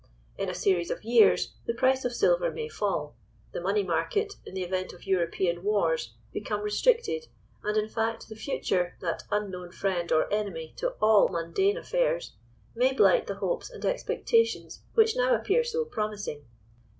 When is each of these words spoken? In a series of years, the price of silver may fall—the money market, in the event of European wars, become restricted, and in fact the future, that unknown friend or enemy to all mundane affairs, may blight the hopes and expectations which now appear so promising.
In 0.35 0.49
a 0.49 0.55
series 0.55 0.89
of 0.89 1.03
years, 1.03 1.53
the 1.67 1.75
price 1.75 2.05
of 2.05 2.11
silver 2.15 2.49
may 2.49 2.67
fall—the 2.67 3.61
money 3.61 3.83
market, 3.83 4.33
in 4.47 4.55
the 4.55 4.63
event 4.63 4.93
of 4.93 5.05
European 5.05 5.61
wars, 5.63 6.15
become 6.33 6.61
restricted, 6.63 7.27
and 7.63 7.77
in 7.77 7.87
fact 7.87 8.27
the 8.27 8.35
future, 8.35 8.95
that 9.01 9.21
unknown 9.29 9.71
friend 9.71 10.11
or 10.11 10.27
enemy 10.33 10.73
to 10.77 10.95
all 11.03 11.27
mundane 11.27 11.77
affairs, 11.77 12.33
may 12.73 12.93
blight 12.93 13.27
the 13.27 13.35
hopes 13.35 13.69
and 13.69 13.85
expectations 13.85 14.81
which 14.95 15.15
now 15.15 15.35
appear 15.35 15.63
so 15.63 15.85
promising. 15.85 16.45